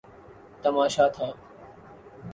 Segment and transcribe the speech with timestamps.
[0.61, 1.27] تماشا تھا۔